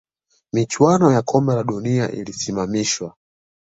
[0.53, 3.15] michuano ya Kombe la dunia ililisimamishwa